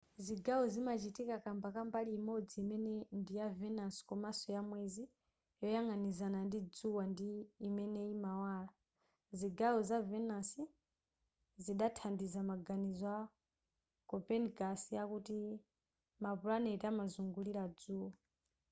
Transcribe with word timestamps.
zigawo 0.25 0.63
zimachitika 0.73 1.35
kamba 1.45 1.67
ka 1.75 1.81
mbali 1.87 2.11
imodzi 2.19 2.53
imene 2.63 2.93
ndiya 3.19 3.47
venus 3.59 3.95
komanso 4.09 4.47
ya 4.57 4.61
mwezi 4.69 5.03
yoyang'anizana 5.61 6.39
ndi 6.47 6.59
dzuwa 6.73 7.03
ndi 7.11 7.29
imene 7.67 8.01
imawala. 8.15 8.71
zigawo 9.39 9.79
za 9.89 9.97
venus 10.09 10.49
zidathandiza 11.63 12.39
maganizo 12.51 13.05
a 13.21 13.21
copernicus 14.11 14.81
akuti 15.03 15.35
ma 16.21 16.29
pulaneti 16.39 16.85
amazungulira 16.91 17.63
dzuwa 17.77 18.11